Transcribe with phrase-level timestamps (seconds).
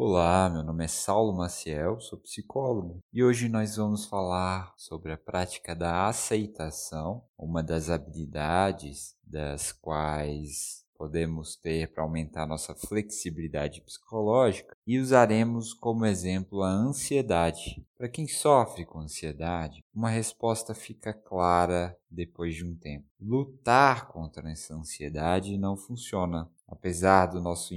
[0.00, 5.18] Olá, meu nome é Saulo Maciel, sou psicólogo e hoje nós vamos falar sobre a
[5.18, 14.76] prática da aceitação, uma das habilidades das quais podemos ter para aumentar nossa flexibilidade psicológica
[14.86, 17.84] e usaremos como exemplo a ansiedade.
[17.96, 23.08] Para quem sofre com ansiedade, uma resposta fica clara depois de um tempo.
[23.20, 26.48] Lutar contra essa ansiedade não funciona.
[26.68, 27.74] Apesar do nosso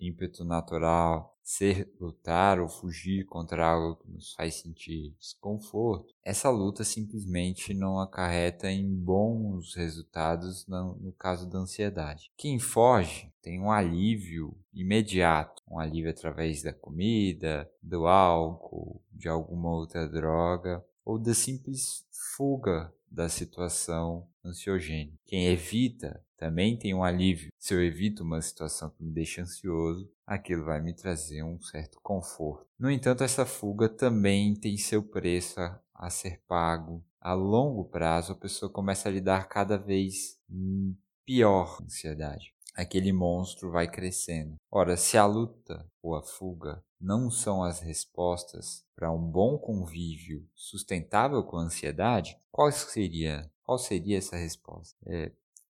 [0.00, 6.84] ímpeto natural ser lutar ou fugir contra algo que nos faz sentir desconforto, essa luta
[6.84, 12.30] simplesmente não acarreta em bons resultados no, caso da ansiedade.
[12.36, 19.70] Quem foge tem um alívio imediato, um alívio através da comida, do álcool, de alguma
[19.70, 25.18] outra droga ou da simples fuga da situação ansiogênica.
[25.26, 27.50] Quem evita também tem um alívio.
[27.58, 31.98] Se eu evito uma situação que me deixa ansioso, aquilo vai me trazer um certo
[32.02, 32.66] conforto.
[32.78, 37.04] No entanto, essa fuga também tem seu preço a, a ser pago.
[37.20, 40.38] A longo prazo, a pessoa começa a lidar cada vez
[41.26, 42.54] pior com a ansiedade.
[42.80, 44.56] Aquele monstro vai crescendo.
[44.70, 50.46] Ora, se a luta ou a fuga não são as respostas para um bom convívio
[50.54, 54.96] sustentável com a ansiedade, qual seria, qual seria essa resposta?
[55.06, 55.32] É,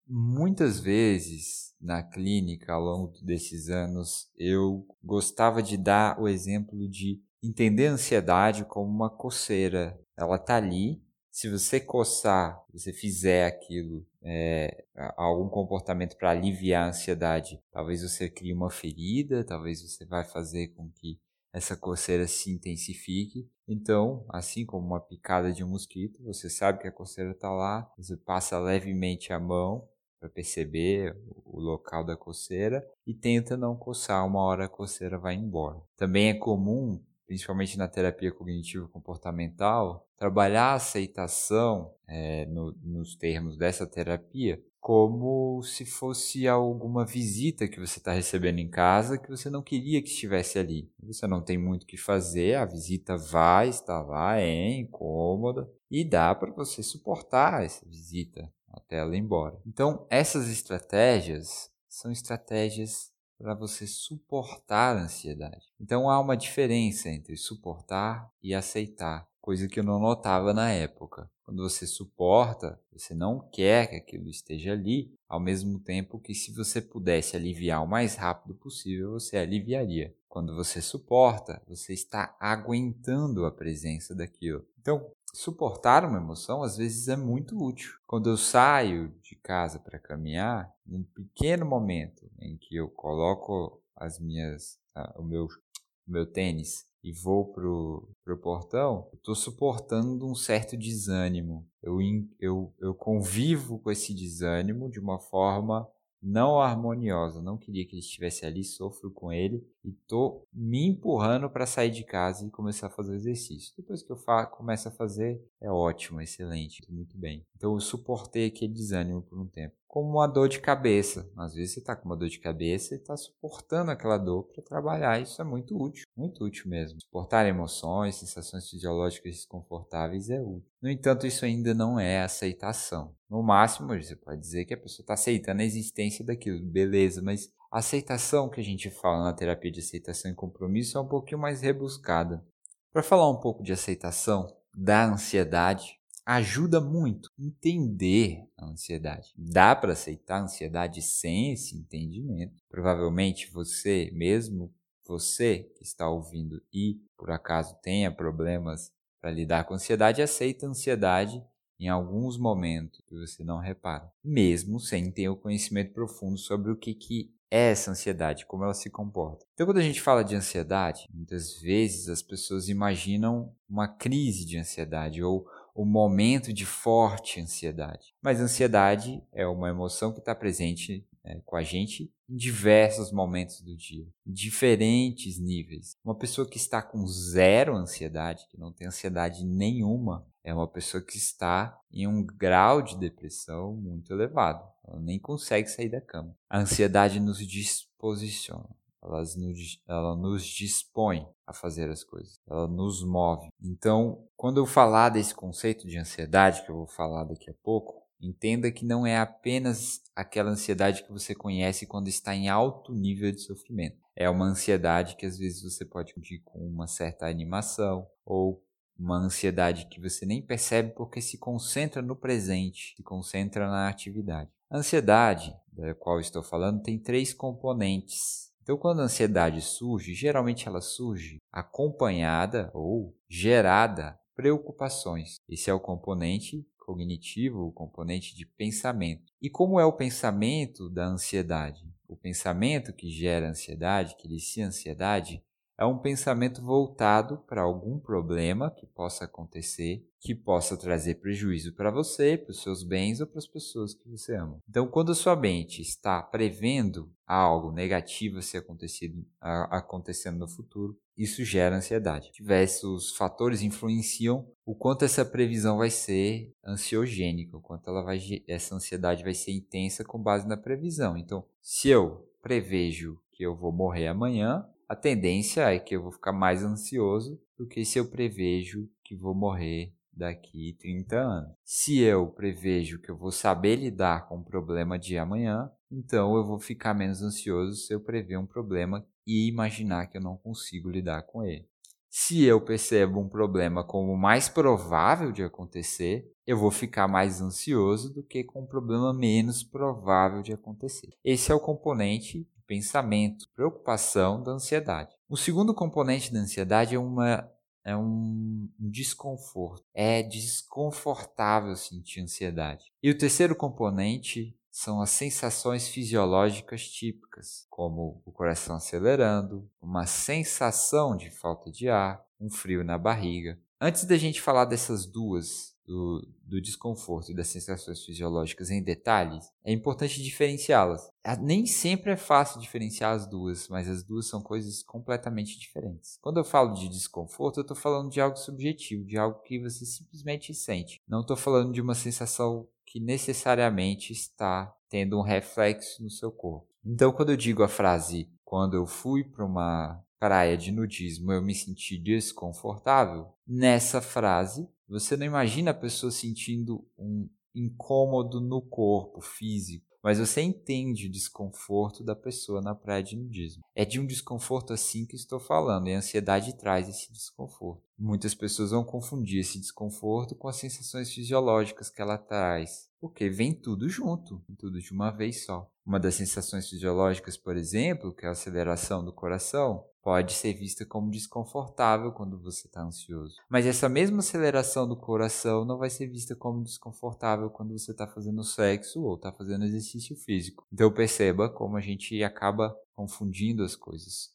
[0.07, 7.19] Muitas vezes na clínica, ao longo desses anos, eu gostava de dar o exemplo de
[7.41, 9.99] entender a ansiedade como uma coceira.
[10.15, 11.01] Ela está ali.
[11.35, 14.85] Se você coçar, você fizer aquilo, é,
[15.17, 20.69] algum comportamento para aliviar a ansiedade, talvez você crie uma ferida, talvez você vai fazer
[20.69, 21.19] com que
[21.51, 23.49] essa coceira se intensifique.
[23.67, 27.91] Então, assim como uma picada de um mosquito, você sabe que a coceira está lá,
[27.97, 29.85] você passa levemente a mão
[30.21, 35.35] para perceber o local da coceira e tenta não coçar, uma hora a coceira vai
[35.35, 35.81] embora.
[35.97, 43.85] Também é comum, principalmente na terapia cognitivo-comportamental, trabalhar a aceitação é, no, nos termos dessa
[43.87, 49.63] terapia como se fosse alguma visita que você está recebendo em casa que você não
[49.63, 50.87] queria que estivesse ali.
[51.01, 56.07] Você não tem muito o que fazer, a visita vai, está lá, é incômoda e
[56.07, 59.59] dá para você suportar essa visita até ela ir embora.
[59.65, 65.67] Então, essas estratégias são estratégias para você suportar a ansiedade.
[65.79, 71.29] Então, há uma diferença entre suportar e aceitar, coisa que eu não notava na época.
[71.43, 76.51] Quando você suporta, você não quer que aquilo esteja ali, ao mesmo tempo que se
[76.51, 80.15] você pudesse aliviar o mais rápido possível, você aliviaria.
[80.27, 84.65] Quando você suporta, você está aguentando a presença daquilo.
[84.81, 87.93] Então, suportar uma emoção às vezes é muito útil.
[88.07, 94.19] Quando eu saio de casa para caminhar, num pequeno momento em que eu coloco as
[94.19, 100.33] minhas, uh, o, meu, o meu tênis e vou pro, pro portão, estou suportando um
[100.33, 101.67] certo desânimo.
[101.83, 101.99] Eu,
[102.39, 105.87] eu, eu convivo com esse desânimo de uma forma
[106.25, 107.41] não harmoniosa.
[107.41, 111.91] Não queria que ele estivesse ali, sofro com ele e tô me empurrando para sair
[111.91, 113.73] de casa e começar a fazer exercício.
[113.77, 114.17] Depois que eu
[114.51, 117.45] começo a fazer, é ótimo, excelente, muito bem.
[117.55, 121.29] Então eu suportei aquele desânimo por um tempo como uma dor de cabeça.
[121.37, 124.63] Às vezes você está com uma dor de cabeça e está suportando aquela dor para
[124.63, 125.21] trabalhar.
[125.21, 126.99] Isso é muito útil, muito útil mesmo.
[127.01, 130.69] Suportar emoções, sensações fisiológicas desconfortáveis é útil.
[130.81, 133.15] No entanto, isso ainda não é aceitação.
[133.29, 137.51] No máximo, você pode dizer que a pessoa está aceitando a existência daquilo, beleza, mas
[137.71, 141.39] a aceitação que a gente fala na terapia de aceitação e compromisso é um pouquinho
[141.39, 142.45] mais rebuscada.
[142.93, 149.33] Para falar um pouco de aceitação da ansiedade, ajuda muito entender a ansiedade.
[149.37, 152.63] Dá para aceitar a ansiedade sem esse entendimento?
[152.67, 154.73] Provavelmente você, mesmo
[155.07, 158.91] você que está ouvindo e por acaso tenha problemas
[159.21, 161.43] para lidar com ansiedade, aceita a ansiedade
[161.79, 166.75] em alguns momentos que você não repara, mesmo sem ter o conhecimento profundo sobre o
[166.75, 169.45] que, que é essa ansiedade, como ela se comporta.
[169.53, 174.57] Então, quando a gente fala de ansiedade, muitas vezes as pessoas imaginam uma crise de
[174.57, 175.45] ansiedade ou
[175.75, 178.15] o momento de forte ansiedade.
[178.21, 183.59] Mas ansiedade é uma emoção que está presente é, com a gente em diversos momentos
[183.59, 185.97] do dia, em diferentes níveis.
[186.03, 191.03] Uma pessoa que está com zero ansiedade, que não tem ansiedade nenhuma, é uma pessoa
[191.03, 194.65] que está em um grau de depressão muito elevado.
[194.87, 196.35] Ela nem consegue sair da cama.
[196.49, 198.69] A ansiedade nos disposiciona
[199.09, 203.49] nos, ela nos dispõe a fazer as coisas, ela nos move.
[203.61, 208.05] Então, quando eu falar desse conceito de ansiedade, que eu vou falar daqui a pouco,
[208.21, 213.31] Entenda que não é apenas aquela ansiedade que você conhece quando está em alto nível
[213.31, 213.97] de sofrimento.
[214.15, 218.63] É uma ansiedade que às vezes você pode medir com uma certa animação ou
[218.97, 224.49] uma ansiedade que você nem percebe porque se concentra no presente, se concentra na atividade.
[224.69, 228.51] A ansiedade, da qual estou falando, tem três componentes.
[228.65, 235.35] Então, quando a ansiedade surge, geralmente ela surge acompanhada ou gerada preocupações.
[235.47, 239.31] Esse é o componente cognitivo, o componente de pensamento.
[239.39, 241.87] E como é o pensamento da ansiedade?
[242.07, 245.43] O pensamento que gera ansiedade, que inicia ansiedade,
[245.77, 251.91] é um pensamento voltado para algum problema que possa acontecer, que possa trazer prejuízo para
[251.91, 254.61] você, para os seus bens ou para as pessoas que você ama.
[254.69, 260.97] Então, quando a sua mente está prevendo algo negativo a ser acontecido, acontecendo no futuro,
[261.17, 262.31] isso gera ansiedade.
[262.33, 268.75] Diversos fatores influenciam o quanto essa previsão vai ser ansiogênica, o quanto ela vai, essa
[268.75, 271.17] ansiedade vai ser intensa com base na previsão.
[271.17, 276.11] Então, se eu prevejo que eu vou morrer amanhã, a tendência é que eu vou
[276.11, 281.51] ficar mais ansioso do que se eu prevejo que vou morrer daqui 30 anos.
[281.63, 286.45] Se eu prevejo que eu vou saber lidar com o problema de amanhã, então eu
[286.45, 290.89] vou ficar menos ansioso se eu prever um problema e imaginar que eu não consigo
[290.89, 291.67] lidar com ele.
[292.09, 298.13] Se eu percebo um problema como mais provável de acontecer, eu vou ficar mais ansioso
[298.13, 301.09] do que com um problema menos provável de acontecer.
[301.25, 305.15] Esse é o componente pensamento, preocupação da ansiedade.
[305.29, 307.49] O segundo componente da ansiedade é uma
[307.83, 309.85] é um desconforto.
[309.93, 312.85] É desconfortável sentir ansiedade.
[313.01, 321.15] E o terceiro componente são as sensações fisiológicas típicas, como o coração acelerando, uma sensação
[321.15, 323.57] de falta de ar, um frio na barriga.
[323.79, 329.51] Antes da gente falar dessas duas do, do, desconforto e das sensações fisiológicas em detalhes,
[329.63, 331.09] é importante diferenciá-las.
[331.41, 336.17] Nem sempre é fácil diferenciar as duas, mas as duas são coisas completamente diferentes.
[336.21, 339.85] Quando eu falo de desconforto, eu estou falando de algo subjetivo, de algo que você
[339.85, 341.01] simplesmente sente.
[341.07, 346.67] Não estou falando de uma sensação que necessariamente está tendo um reflexo no seu corpo.
[346.85, 351.41] Então, quando eu digo a frase quando eu fui para uma praia de nudismo eu
[351.41, 359.21] me senti desconfortável, nessa frase você não imagina a pessoa sentindo um incômodo no corpo
[359.21, 363.63] físico, mas você entende o desconforto da pessoa na praia de nudismo.
[363.73, 367.84] É de um desconforto assim que estou falando, e a ansiedade traz esse desconforto.
[367.97, 373.53] Muitas pessoas vão confundir esse desconforto com as sensações fisiológicas que ela traz, porque vem
[373.53, 375.69] tudo junto, tudo de uma vez só.
[375.85, 380.85] Uma das sensações fisiológicas, por exemplo, que é a aceleração do coração, pode ser vista
[380.85, 383.37] como desconfortável quando você está ansioso.
[383.49, 388.05] Mas essa mesma aceleração do coração não vai ser vista como desconfortável quando você está
[388.05, 390.63] fazendo sexo ou está fazendo exercício físico.
[390.71, 394.34] Então perceba como a gente acaba confundindo as coisas.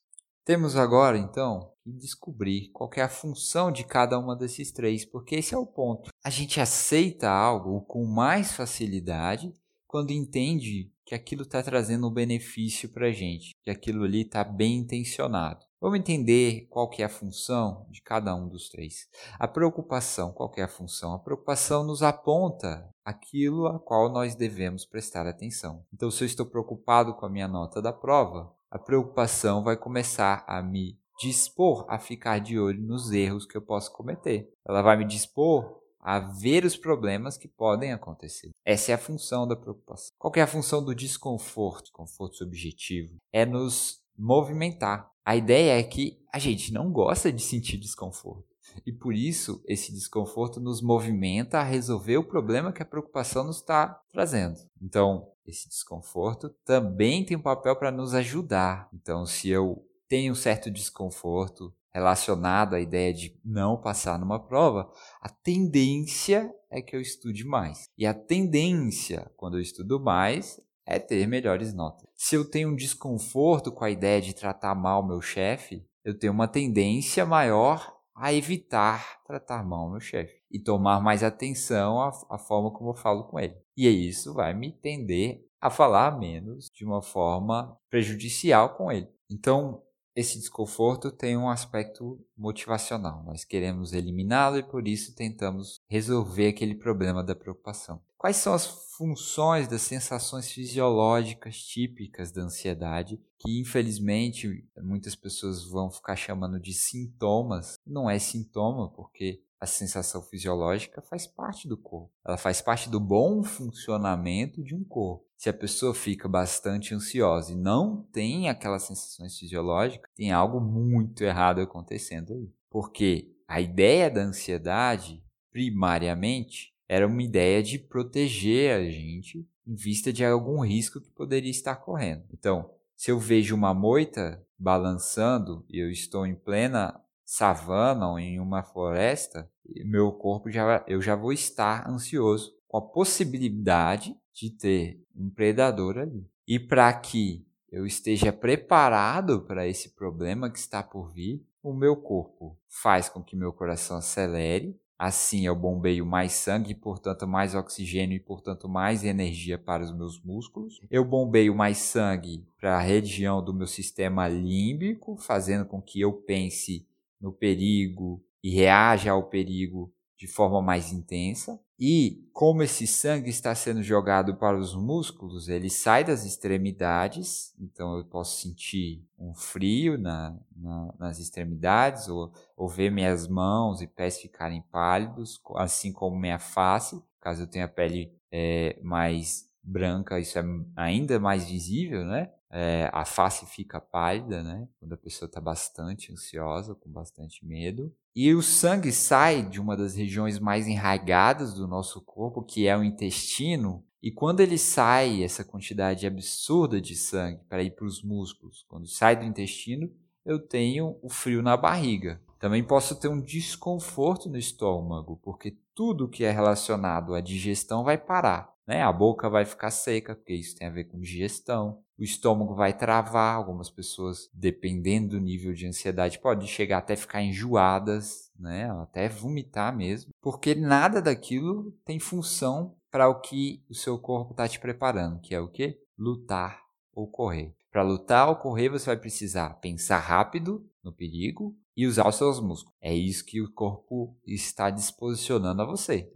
[0.50, 5.36] Temos agora, então, que descobrir qual é a função de cada uma desses três, porque
[5.36, 6.10] esse é o ponto.
[6.24, 9.54] A gente aceita algo com mais facilidade
[9.86, 14.42] quando entende que aquilo está trazendo um benefício para a gente, que aquilo ali está
[14.42, 15.64] bem intencionado.
[15.80, 19.06] Vamos entender qual que é a função de cada um dos três.
[19.38, 21.14] A preocupação, qual que é a função?
[21.14, 25.84] A preocupação nos aponta aquilo a qual nós devemos prestar atenção.
[25.94, 30.44] Então, se eu estou preocupado com a minha nota da prova, a preocupação vai começar
[30.46, 34.48] a me dispor a ficar de olho nos erros que eu posso cometer.
[34.66, 38.50] Ela vai me dispor a ver os problemas que podem acontecer.
[38.64, 40.14] Essa é a função da preocupação.
[40.18, 41.92] Qual é a função do desconforto?
[41.92, 45.10] Conforto subjetivo é nos movimentar.
[45.24, 48.49] A ideia é que a gente não gosta de sentir desconforto.
[48.86, 53.56] E por isso, esse desconforto nos movimenta a resolver o problema que a preocupação nos
[53.56, 54.58] está trazendo.
[54.80, 58.88] Então, esse desconforto também tem um papel para nos ajudar.
[58.92, 64.90] Então, se eu tenho um certo desconforto, relacionado à ideia de não passar numa prova,
[65.20, 67.88] a tendência é que eu estude mais.
[67.98, 72.08] E a tendência, quando eu estudo mais, é ter melhores notas.
[72.14, 76.32] Se eu tenho um desconforto com a ideia de tratar mal meu chefe, eu tenho
[76.32, 82.36] uma tendência maior a evitar tratar mal meu chefe e tomar mais atenção à, à
[82.36, 83.56] forma como eu falo com ele.
[83.74, 89.08] E isso vai me tender a falar menos de uma forma prejudicial com ele.
[89.30, 89.82] Então,
[90.20, 93.24] esse desconforto tem um aspecto motivacional.
[93.24, 98.00] Nós queremos eliminá-lo e por isso tentamos resolver aquele problema da preocupação.
[98.18, 98.66] quais são as
[98.98, 106.74] funções das sensações fisiológicas típicas da ansiedade, que infelizmente muitas pessoas vão ficar chamando de
[106.74, 107.78] sintomas.
[107.86, 112.10] Não é sintoma, porque a sensação fisiológica faz parte do corpo.
[112.24, 115.26] Ela faz parte do bom funcionamento de um corpo.
[115.36, 121.22] Se a pessoa fica bastante ansiosa e não tem aquelas sensações fisiológicas, tem algo muito
[121.22, 122.50] errado acontecendo aí.
[122.70, 130.12] Porque a ideia da ansiedade, primariamente, era uma ideia de proteger a gente em vista
[130.12, 132.24] de algum risco que poderia estar correndo.
[132.32, 137.00] Então, se eu vejo uma moita balançando e eu estou em plena
[137.30, 139.48] savana ou em uma floresta,
[139.84, 145.96] meu corpo já eu já vou estar ansioso com a possibilidade de ter um predador
[145.96, 146.28] ali.
[146.44, 151.94] E para que eu esteja preparado para esse problema que está por vir, o meu
[151.94, 158.16] corpo faz com que meu coração acelere, Assim, eu bombeio mais sangue, portanto, mais oxigênio
[158.16, 160.78] e, portanto, mais energia para os meus músculos.
[160.90, 166.12] Eu bombeio mais sangue para a região do meu sistema límbico, fazendo com que eu
[166.12, 166.86] pense
[167.20, 171.58] no perigo e reaja ao perigo de forma mais intensa.
[171.78, 177.96] E como esse sangue está sendo jogado para os músculos, ele sai das extremidades, então
[177.96, 183.86] eu posso sentir um frio na, na, nas extremidades, ou, ou ver minhas mãos e
[183.86, 190.38] pés ficarem pálidos, assim como minha face, caso eu tenha pele é, mais branca, isso
[190.38, 190.44] é
[190.76, 192.30] ainda mais visível, né?
[192.50, 194.66] É, a face fica pálida, né?
[194.78, 197.94] Quando a pessoa está bastante ansiosa, com bastante medo.
[198.14, 202.76] E o sangue sai de uma das regiões mais enraigadas do nosso corpo, que é
[202.76, 203.84] o intestino.
[204.02, 208.88] E quando ele sai, essa quantidade absurda de sangue para ir para os músculos, quando
[208.88, 209.90] sai do intestino,
[210.24, 212.20] eu tenho o frio na barriga.
[212.38, 217.98] Também posso ter um desconforto no estômago, porque tudo que é relacionado à digestão vai
[217.98, 218.50] parar.
[218.70, 218.84] Né?
[218.84, 221.82] A boca vai ficar seca, porque isso tem a ver com digestão.
[221.98, 223.34] O estômago vai travar.
[223.34, 228.70] Algumas pessoas, dependendo do nível de ansiedade, podem chegar até ficar enjoadas, né?
[228.80, 234.46] até vomitar mesmo, porque nada daquilo tem função para o que o seu corpo está
[234.46, 235.76] te preparando, que é o que?
[235.98, 236.62] Lutar
[236.94, 237.52] ou correr.
[237.72, 242.38] Para lutar ou correr, você vai precisar pensar rápido no perigo e usar os seus
[242.38, 242.76] músculos.
[242.80, 246.08] É isso que o corpo está disposicionando a você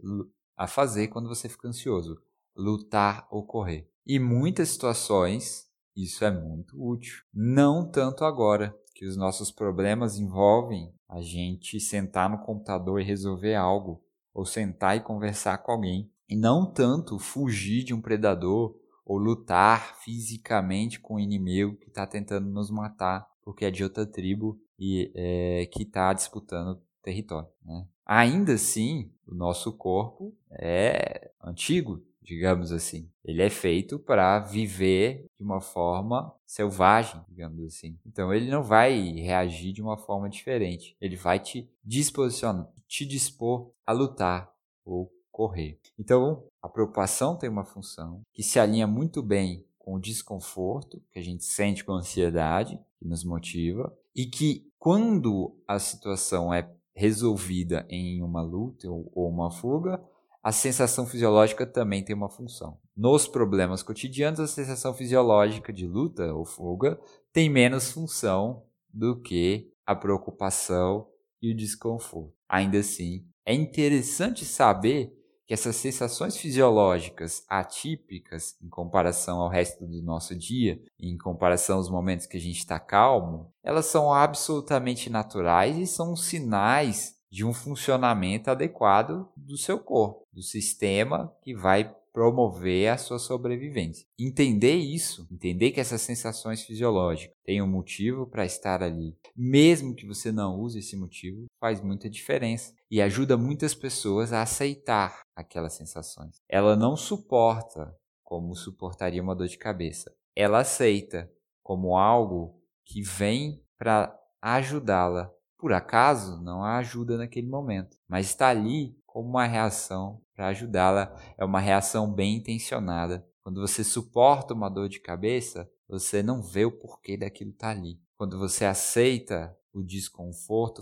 [0.55, 2.17] a fazer quando você fica ansioso
[2.55, 3.89] lutar ou correr.
[4.05, 7.23] E muitas situações isso é muito útil.
[7.33, 13.55] Não tanto agora, que os nossos problemas envolvem a gente sentar no computador e resolver
[13.55, 16.11] algo, ou sentar e conversar com alguém.
[16.27, 22.07] E não tanto fugir de um predador ou lutar fisicamente com o inimigo que está
[22.07, 27.47] tentando nos matar, porque é de outra tribo e é, que está disputando território.
[27.63, 27.87] Né?
[28.05, 33.07] Ainda assim, o nosso corpo é antigo, digamos assim.
[33.23, 37.97] Ele é feito para viver de uma forma selvagem, digamos assim.
[38.05, 40.97] Então ele não vai reagir de uma forma diferente.
[40.99, 44.51] Ele vai te disposicionar, te dispor a lutar
[44.83, 45.79] ou correr.
[45.99, 51.19] Então, a preocupação tem uma função que se alinha muito bem com o desconforto que
[51.19, 56.71] a gente sente com a ansiedade, que nos motiva, e que quando a situação é
[56.95, 60.01] resolvida em uma luta ou uma fuga,
[60.45, 62.77] a sensação fisiológica também tem uma função.
[62.95, 66.99] Nos problemas cotidianos, a sensação fisiológica de luta ou fuga
[67.33, 68.61] tem menos função
[68.93, 71.07] do que a preocupação
[71.41, 72.31] e o desconforto.
[72.47, 80.03] Ainda assim, é interessante saber que essas sensações fisiológicas atípicas em comparação ao resto do
[80.03, 85.75] nosso dia, em comparação aos momentos que a gente está calmo, elas são absolutamente naturais
[85.75, 92.89] e são sinais de um funcionamento adequado do seu corpo, do sistema que vai promover
[92.89, 94.05] a sua sobrevivência.
[94.19, 100.05] Entender isso, entender que essas sensações fisiológicas têm um motivo para estar ali, mesmo que
[100.05, 105.73] você não use esse motivo, faz muita diferença e ajuda muitas pessoas a aceitar aquelas
[105.73, 106.35] sensações.
[106.49, 110.13] Ela não suporta como suportaria uma dor de cabeça.
[110.35, 111.31] Ela aceita
[111.63, 118.49] como algo que vem para ajudá-la por acaso não a ajuda naquele momento, mas está
[118.49, 121.15] ali como uma reação para ajudá-la.
[121.37, 123.25] É uma reação bem intencionada.
[123.41, 127.79] Quando você suporta uma dor de cabeça, você não vê o porquê daquilo estar tá
[127.79, 127.97] ali.
[128.17, 130.81] Quando você aceita o desconforto,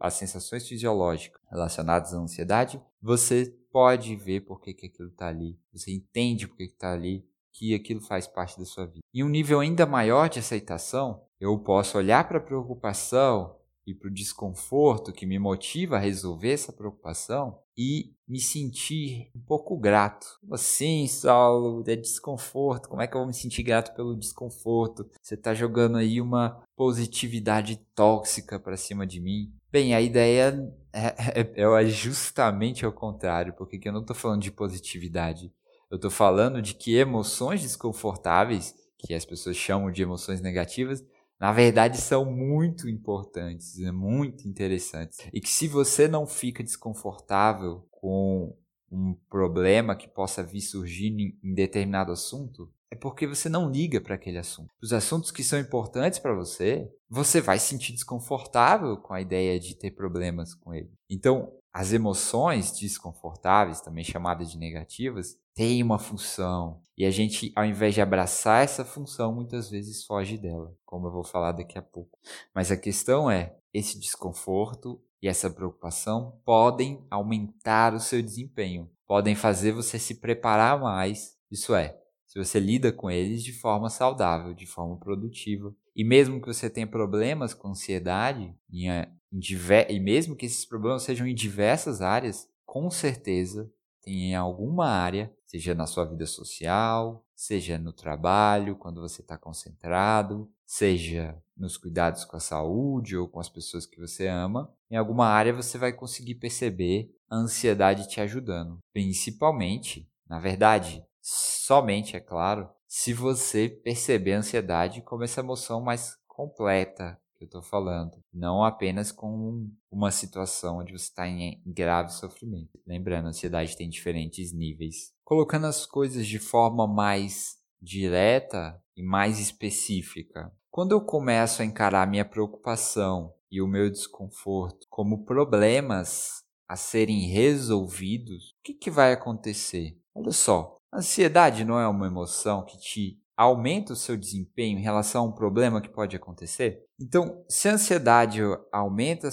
[0.00, 5.60] as sensações fisiológicas relacionadas à ansiedade, você pode ver por que, que aquilo está ali.
[5.70, 9.04] Você entende por que está ali, que aquilo faz parte da sua vida.
[9.12, 13.57] Em um nível ainda maior de aceitação, eu posso olhar para a preocupação
[13.88, 19.40] e para o desconforto que me motiva a resolver essa preocupação e me sentir um
[19.40, 20.26] pouco grato.
[20.52, 22.90] Assim, Saulo, é desconforto.
[22.90, 25.08] Como é que eu vou me sentir grato pelo desconforto?
[25.22, 29.54] Você está jogando aí uma positividade tóxica para cima de mim.
[29.72, 34.52] Bem, a ideia é, é, é justamente ao contrário, porque eu não estou falando de
[34.52, 35.50] positividade.
[35.90, 41.02] Eu estou falando de que emoções desconfortáveis, que as pessoas chamam de emoções negativas,
[41.40, 45.18] na verdade são muito importantes, é muito interessantes.
[45.32, 48.56] E que se você não fica desconfortável com
[48.90, 51.08] um problema que possa vir surgir
[51.42, 54.70] em determinado assunto, é porque você não liga para aquele assunto.
[54.82, 59.60] Os assuntos que são importantes para você, você vai se sentir desconfortável com a ideia
[59.60, 60.90] de ter problemas com ele.
[61.08, 66.82] Então, as emoções desconfortáveis, também chamadas de negativas, têm uma função.
[66.96, 71.12] E a gente, ao invés de abraçar essa função, muitas vezes foge dela, como eu
[71.12, 72.18] vou falar daqui a pouco.
[72.54, 79.34] Mas a questão é: esse desconforto e essa preocupação podem aumentar o seu desempenho, podem
[79.34, 81.36] fazer você se preparar mais.
[81.50, 85.74] Isso é, se você lida com eles de forma saudável, de forma produtiva.
[85.96, 88.88] E mesmo que você tenha problemas com ansiedade, em,
[89.32, 89.90] diver...
[89.90, 93.70] e mesmo que esses problemas sejam em diversas áreas, com certeza
[94.02, 99.36] tem em alguma área, seja na sua vida social, seja no trabalho, quando você está
[99.36, 104.96] concentrado, seja nos cuidados com a saúde ou com as pessoas que você ama, em
[104.96, 108.78] alguma área você vai conseguir perceber a ansiedade te ajudando.
[108.92, 116.16] Principalmente, na verdade, somente, é claro, se você perceber a ansiedade como essa emoção mais
[116.26, 122.12] completa que eu estou falando, não apenas com uma situação onde você está em grave
[122.12, 122.78] sofrimento.
[122.86, 125.12] Lembrando, a ansiedade tem diferentes níveis.
[125.24, 130.52] Colocando as coisas de forma mais direta e mais específica.
[130.70, 137.28] Quando eu começo a encarar minha preocupação e o meu desconforto como problemas a serem
[137.28, 139.96] resolvidos, o que, que vai acontecer?
[140.14, 145.24] Olha só, Ansiedade não é uma emoção que te aumenta o seu desempenho em relação
[145.24, 146.84] a um problema que pode acontecer?
[147.00, 148.40] Então, se a ansiedade
[148.72, 149.28] aumenta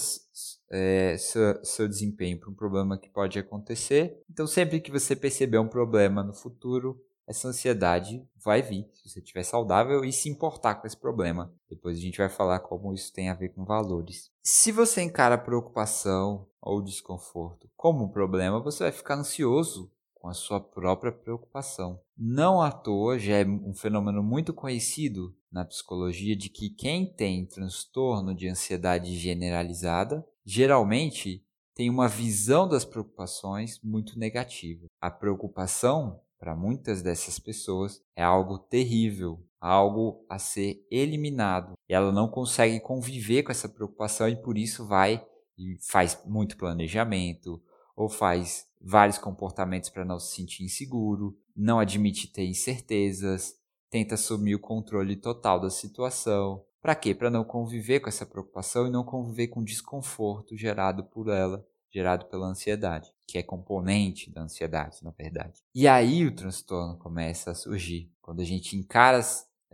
[0.70, 5.58] é, seu, seu desempenho para um problema que pode acontecer, então sempre que você perceber
[5.58, 10.76] um problema no futuro, essa ansiedade vai vir, se você estiver saudável e se importar
[10.76, 11.52] com esse problema.
[11.68, 14.30] Depois a gente vai falar como isso tem a ver com valores.
[14.44, 19.92] Se você encara preocupação ou desconforto como um problema, você vai ficar ansioso
[20.26, 22.00] com a sua própria preocupação.
[22.18, 27.46] Não à toa, já é um fenômeno muito conhecido na psicologia de que quem tem
[27.46, 34.88] transtorno de ansiedade generalizada geralmente tem uma visão das preocupações muito negativa.
[35.00, 41.74] A preocupação, para muitas dessas pessoas, é algo terrível, algo a ser eliminado.
[41.88, 45.24] E ela não consegue conviver com essa preocupação e por isso vai
[45.56, 47.62] e faz muito planejamento
[47.96, 53.56] ou faz vários comportamentos para não se sentir inseguro, não admite ter incertezas,
[53.90, 56.64] tenta assumir o controle total da situação.
[56.82, 57.16] Para quê?
[57.16, 61.66] Para não conviver com essa preocupação e não conviver com o desconforto gerado por ela,
[61.92, 65.64] gerado pela ansiedade, que é componente da ansiedade, na verdade.
[65.74, 68.12] E aí o transtorno começa a surgir.
[68.22, 69.20] Quando a gente encara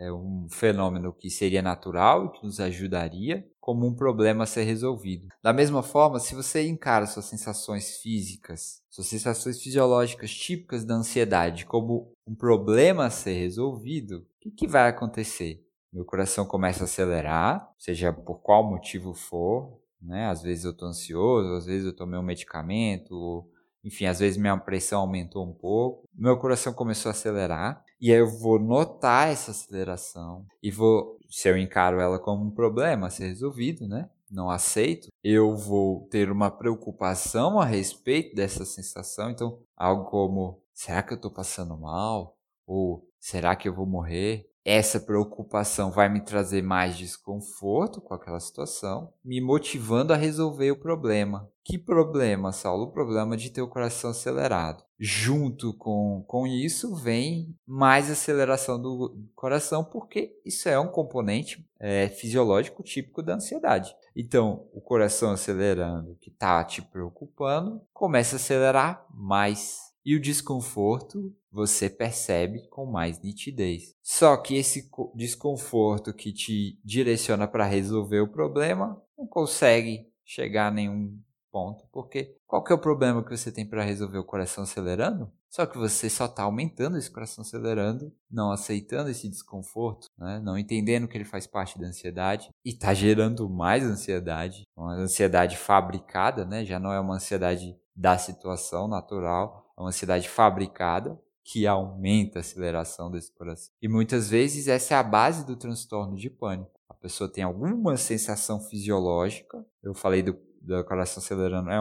[0.02, 4.64] é um fenômeno que seria natural e que nos ajudaria como um problema a ser
[4.64, 5.28] resolvido.
[5.44, 11.68] Da mesma forma, se você encara suas sensações físicas, suas sensações fisiológicas típicas da ansiedade
[11.68, 15.64] como um problema a ser resolvido, o que, que vai acontecer?
[15.94, 20.26] Meu coração começa a acelerar, seja por qual motivo for, né?
[20.30, 23.48] Às vezes eu estou ansioso, às vezes eu tomei um medicamento,
[23.84, 28.18] enfim, às vezes minha pressão aumentou um pouco, meu coração começou a acelerar, e aí
[28.18, 33.10] eu vou notar essa aceleração e vou, se eu encaro ela como um problema a
[33.12, 34.10] ser resolvido, né?
[34.30, 41.04] Não aceito, eu vou ter uma preocupação a respeito dessa sensação, então algo como será
[41.04, 42.36] que eu estou passando mal?
[42.66, 44.50] Ou será que eu vou morrer?
[44.64, 50.80] Essa preocupação vai me trazer mais desconforto com aquela situação, me motivando a resolver o
[50.80, 51.50] problema.
[51.64, 52.86] Que problema, Saulo?
[52.86, 54.84] O problema de ter o coração acelerado.
[55.00, 62.08] Junto com, com isso vem mais aceleração do coração, porque isso é um componente é,
[62.08, 63.96] fisiológico típico da ansiedade.
[64.16, 71.36] Então, o coração acelerando, que está te preocupando, começa a acelerar mais e o desconforto
[71.52, 73.96] você percebe com mais nitidez.
[74.02, 80.72] Só que esse desconforto que te direciona para resolver o problema não consegue chegar a
[80.72, 81.20] nenhum
[81.52, 85.30] ponto, porque qual que é o problema que você tem para resolver o coração acelerando?
[85.50, 90.40] Só que você só está aumentando esse coração acelerando, não aceitando esse desconforto, né?
[90.42, 95.58] não entendendo que ele faz parte da ansiedade e está gerando mais ansiedade, uma ansiedade
[95.58, 96.64] fabricada, né?
[96.64, 102.42] já não é uma ansiedade da situação natural, é uma ansiedade fabricada que aumenta a
[102.42, 103.74] aceleração desse coração.
[103.82, 106.72] E muitas vezes essa é a base do transtorno de pânico.
[106.88, 111.80] A pessoa tem alguma sensação fisiológica, eu falei do, do coração acelerando, é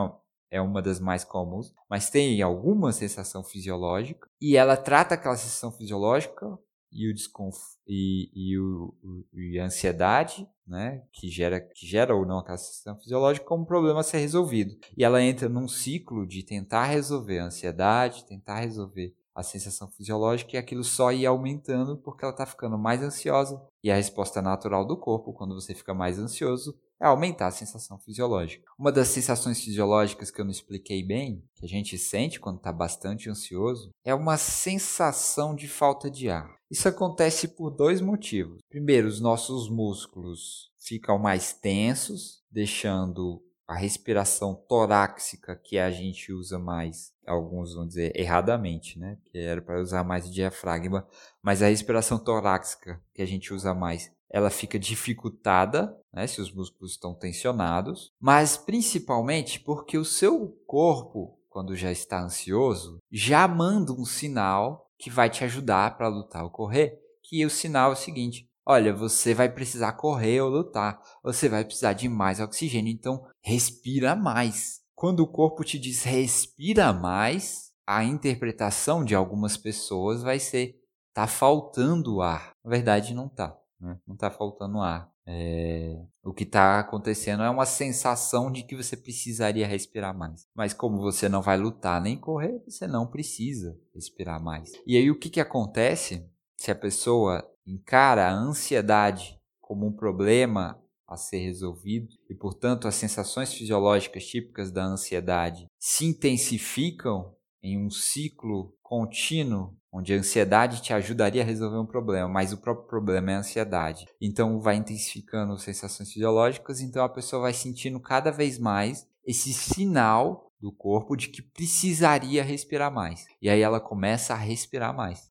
[0.51, 5.71] é uma das mais comuns, mas tem alguma sensação fisiológica e ela trata aquela sensação
[5.71, 6.59] fisiológica
[6.93, 8.95] e o desconf e, e, o,
[9.33, 13.67] e a ansiedade, né, que gera que gera ou não aquela sensação fisiológica como um
[13.67, 14.77] problema a ser resolvido.
[14.97, 20.55] E ela entra num ciclo de tentar resolver a ansiedade, tentar resolver a sensação fisiológica
[20.55, 23.61] e aquilo só ia aumentando porque ela está ficando mais ansiosa.
[23.83, 27.99] E a resposta natural do corpo, quando você fica mais ansioso, é aumentar a sensação
[27.99, 28.71] fisiológica.
[28.79, 32.73] Uma das sensações fisiológicas que eu não expliquei bem, que a gente sente quando está
[32.73, 36.60] bastante ansioso, é uma sensação de falta de ar.
[36.71, 38.61] Isso acontece por dois motivos.
[38.69, 46.59] Primeiro, os nossos músculos ficam mais tensos, deixando a respiração torácica que a gente usa
[46.59, 49.17] mais, alguns vão dizer erradamente, né?
[49.25, 51.07] Que era para usar mais o diafragma,
[51.41, 56.27] mas a respiração torácica que a gente usa mais, ela fica dificultada, né?
[56.27, 62.99] Se os músculos estão tensionados, mas principalmente porque o seu corpo, quando já está ansioso,
[63.11, 67.91] já manda um sinal que vai te ajudar para lutar ou correr, que o sinal
[67.91, 71.01] é o seguinte: Olha, você vai precisar correr ou lutar.
[71.25, 74.81] Você vai precisar de mais oxigênio, então respira mais.
[74.95, 80.79] Quando o corpo te diz respira mais, a interpretação de algumas pessoas vai ser
[81.15, 82.53] tá faltando ar.
[82.63, 83.59] Na verdade, não tá.
[83.81, 83.99] Né?
[84.07, 85.10] Não tá faltando ar.
[85.27, 85.97] É...
[86.23, 90.47] O que está acontecendo é uma sensação de que você precisaria respirar mais.
[90.55, 94.73] Mas como você não vai lutar nem correr, você não precisa respirar mais.
[94.87, 100.79] E aí o que, que acontece se a pessoa encara a ansiedade como um problema
[101.11, 107.91] a ser resolvido e, portanto, as sensações fisiológicas típicas da ansiedade se intensificam em um
[107.91, 113.31] ciclo contínuo onde a ansiedade te ajudaria a resolver um problema, mas o próprio problema
[113.31, 114.09] é a ansiedade.
[114.21, 120.53] Então vai intensificando sensações fisiológicas, então a pessoa vai sentindo cada vez mais esse sinal
[120.61, 123.27] do corpo de que precisaria respirar mais.
[123.41, 125.31] E aí ela começa a respirar mais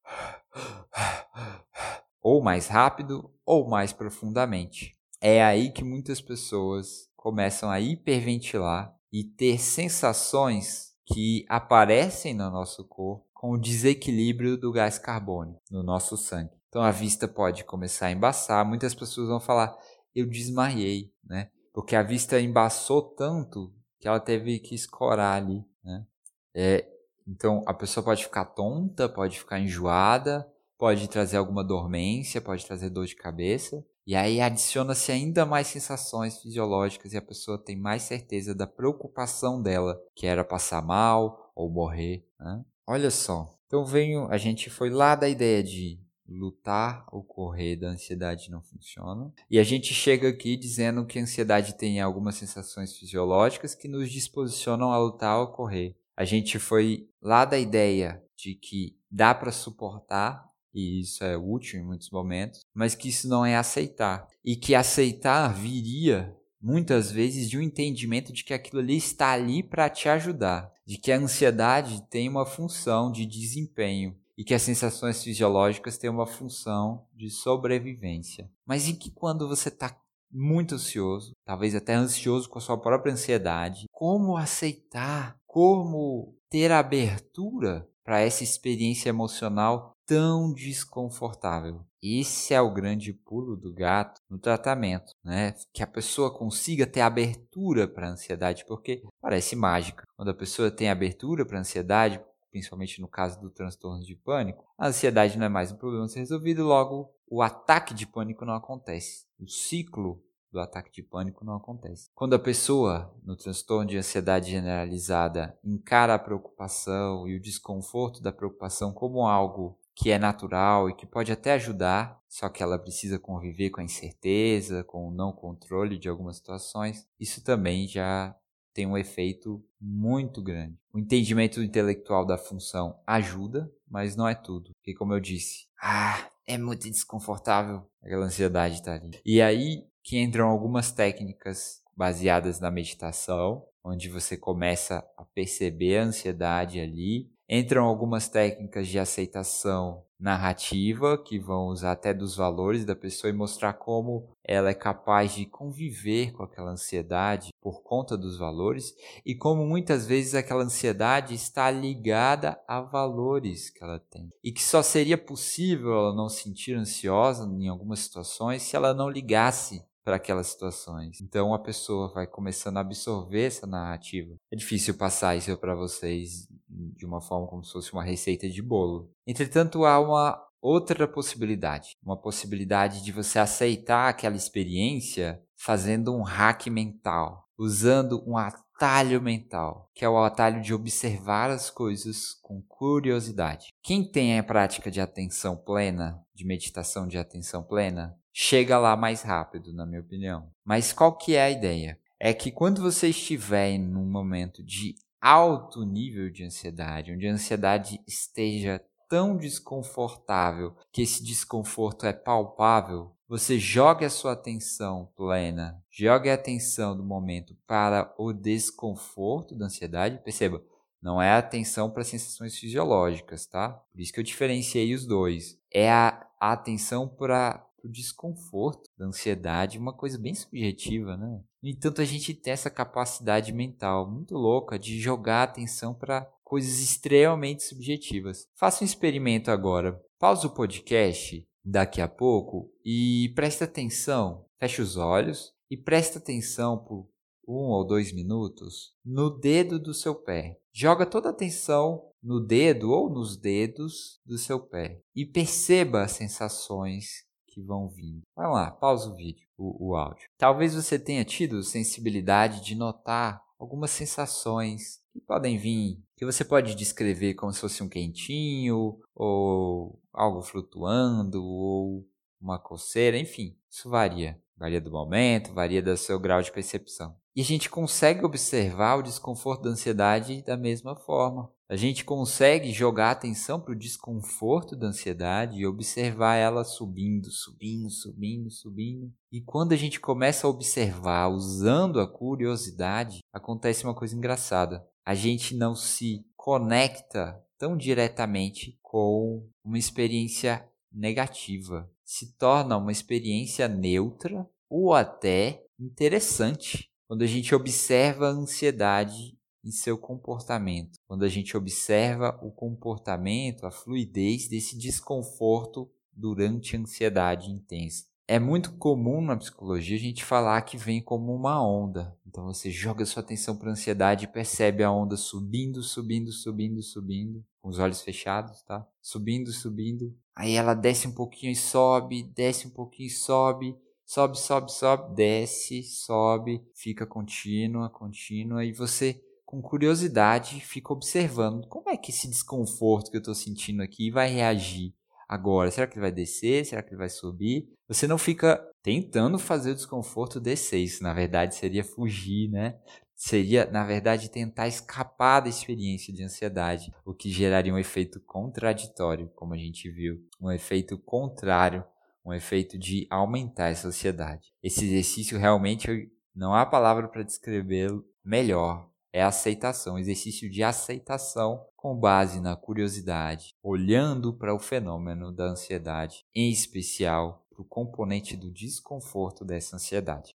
[2.21, 4.97] ou mais rápido ou mais profundamente.
[5.21, 12.85] É aí que muitas pessoas começam a hiperventilar e ter sensações que aparecem no nosso
[12.85, 16.51] corpo com o desequilíbrio do gás carbônico no nosso sangue.
[16.67, 18.65] Então a vista pode começar a embaçar.
[18.65, 19.77] Muitas pessoas vão falar:
[20.13, 21.49] "Eu desmaiei", né?
[21.73, 26.05] Porque a vista embaçou tanto que ela teve que escorar ali, né?
[26.53, 26.85] É,
[27.25, 30.45] então a pessoa pode ficar tonta, pode ficar enjoada,
[30.77, 33.81] pode trazer alguma dormência, pode trazer dor de cabeça.
[34.05, 39.61] E aí adiciona-se ainda mais sensações fisiológicas e a pessoa tem mais certeza da preocupação
[39.61, 42.27] dela, que era passar mal ou morrer.
[42.37, 42.65] Né?
[42.91, 43.55] Olha só.
[43.67, 48.63] Então venho, a gente foi lá da ideia de lutar ou correr da ansiedade não
[48.63, 49.31] funciona.
[49.47, 54.09] E a gente chega aqui dizendo que a ansiedade tem algumas sensações fisiológicas que nos
[54.09, 55.95] disposicionam a lutar ou correr.
[56.17, 61.79] A gente foi lá da ideia de que dá para suportar e isso é útil
[61.79, 64.27] em muitos momentos, mas que isso não é aceitar.
[64.43, 69.63] E que aceitar viria muitas vezes de um entendimento de que aquilo ali está ali
[69.63, 74.61] para te ajudar, de que a ansiedade tem uma função de desempenho e que as
[74.61, 78.49] sensações fisiológicas têm uma função de sobrevivência.
[78.65, 79.97] Mas em que quando você está
[80.31, 87.87] muito ansioso, talvez até ansioso com a sua própria ansiedade, como aceitar, como ter abertura
[88.03, 91.85] para essa experiência emocional tão desconfortável.
[92.01, 95.53] Esse é o grande pulo do gato no tratamento, né?
[95.71, 100.07] Que a pessoa consiga ter abertura para a ansiedade, porque parece mágica.
[100.17, 102.19] Quando a pessoa tem abertura para a ansiedade,
[102.49, 106.07] principalmente no caso do transtorno de pânico, a ansiedade não é mais um problema a
[106.07, 109.27] ser resolvido, logo o ataque de pânico não acontece.
[109.39, 112.09] O ciclo do ataque de pânico não acontece.
[112.15, 118.31] Quando a pessoa, no transtorno de ansiedade generalizada, encara a preocupação e o desconforto da
[118.31, 123.19] preocupação como algo que é natural e que pode até ajudar, só que ela precisa
[123.19, 128.33] conviver com a incerteza, com o não controle de algumas situações, isso também já
[128.73, 130.79] tem um efeito muito grande.
[130.93, 134.71] O entendimento intelectual da função ajuda, mas não é tudo.
[134.75, 139.19] Porque, como eu disse, ah, é muito desconfortável aquela ansiedade estar tá ali.
[139.25, 146.03] E aí que entram algumas técnicas baseadas na meditação, onde você começa a perceber a
[146.03, 147.29] ansiedade ali.
[147.49, 153.33] Entram algumas técnicas de aceitação narrativa, que vão usar até dos valores da pessoa e
[153.33, 158.93] mostrar como ela é capaz de conviver com aquela ansiedade por conta dos valores
[159.25, 164.29] e como muitas vezes aquela ansiedade está ligada a valores que ela tem.
[164.43, 169.09] E que só seria possível ela não sentir ansiosa em algumas situações se ela não
[169.09, 171.21] ligasse para aquelas situações.
[171.21, 174.33] Então a pessoa vai começando a absorver essa narrativa.
[174.51, 178.59] É difícil passar isso para vocês de uma forma como se fosse uma receita de
[178.59, 179.11] bolo.
[179.27, 186.65] Entretanto, há uma outra possibilidade, uma possibilidade de você aceitar aquela experiência fazendo um hack
[186.71, 193.67] mental, usando um atalho mental, que é o atalho de observar as coisas com curiosidade.
[193.83, 199.21] Quem tem a prática de atenção plena, de meditação de atenção plena, chega lá mais
[199.21, 200.49] rápido, na minha opinião.
[200.63, 201.99] Mas qual que é a ideia?
[202.19, 207.33] É que quando você estiver em um momento de alto nível de ansiedade, onde a
[207.33, 215.83] ansiedade esteja tão desconfortável que esse desconforto é palpável, você jogue a sua atenção plena,
[215.91, 220.19] jogue a atenção do momento para o desconforto da ansiedade.
[220.23, 220.63] Perceba,
[221.01, 223.69] não é atenção para sensações fisiológicas, tá?
[223.69, 225.59] Por isso que eu diferenciei os dois.
[225.71, 231.41] É a, a atenção para o desconforto da ansiedade, uma coisa bem subjetiva, né?
[231.61, 236.29] No entanto, a gente tem essa capacidade mental muito louca de jogar a atenção para
[236.43, 238.47] coisas extremamente subjetivas.
[238.55, 240.01] Faça um experimento agora.
[240.17, 244.45] Pausa o podcast daqui a pouco e preste atenção.
[244.59, 247.07] Feche os olhos e preste atenção por
[247.47, 250.59] um ou dois minutos no dedo do seu pé.
[250.71, 256.11] Joga toda a atenção no dedo ou nos dedos do seu pé e perceba as
[256.11, 258.21] sensações que vão vindo.
[258.35, 260.29] Vai lá, pausa o vídeo, o, o áudio.
[260.37, 266.75] Talvez você tenha tido sensibilidade de notar algumas sensações que podem vir, que você pode
[266.75, 272.07] descrever como se fosse um quentinho, ou algo flutuando, ou
[272.39, 274.41] uma coceira, enfim, isso varia.
[274.57, 277.15] Varia do momento, varia do seu grau de percepção.
[277.35, 281.49] E a gente consegue observar o desconforto da ansiedade da mesma forma.
[281.71, 287.91] A gente consegue jogar atenção para o desconforto da ansiedade e observar ela subindo, subindo,
[287.91, 289.13] subindo, subindo.
[289.31, 294.83] E quando a gente começa a observar usando a curiosidade, acontece uma coisa engraçada.
[295.05, 301.87] A gente não se conecta tão diretamente com uma experiência negativa.
[302.03, 309.71] Se torna uma experiência neutra ou até interessante quando a gente observa a ansiedade em
[309.71, 317.49] seu comportamento, quando a gente observa o comportamento, a fluidez desse desconforto durante a ansiedade
[317.49, 318.05] intensa.
[318.27, 322.15] É muito comum na psicologia a gente falar que vem como uma onda.
[322.27, 326.79] Então você joga sua atenção para a ansiedade e percebe a onda subindo, subindo, subindo,
[326.83, 328.87] subindo, com os olhos fechados, tá?
[329.01, 330.15] Subindo, subindo.
[330.35, 333.75] Aí ela desce um pouquinho e sobe, desce um pouquinho e sobe
[334.09, 341.89] sobe, sobe, sobe, desce, sobe, fica contínua, contínua, e você, com curiosidade, fica observando como
[341.89, 344.93] é que esse desconforto que eu estou sentindo aqui vai reagir
[345.27, 345.71] agora.
[345.71, 346.63] Será que ele vai descer?
[346.63, 347.67] Será que ele vai subir?
[347.87, 350.77] Você não fica tentando fazer o desconforto descer.
[350.77, 352.77] Isso, na verdade, seria fugir, né?
[353.15, 359.31] Seria, na verdade, tentar escapar da experiência de ansiedade, o que geraria um efeito contraditório,
[359.35, 361.83] como a gente viu, um efeito contrário
[362.23, 364.53] um efeito de aumentar essa ansiedade.
[364.61, 368.88] Esse exercício realmente não há palavra para descrevê-lo melhor.
[369.11, 376.25] É aceitação, exercício de aceitação com base na curiosidade, olhando para o fenômeno da ansiedade,
[376.35, 380.35] em especial para o componente do desconforto dessa ansiedade.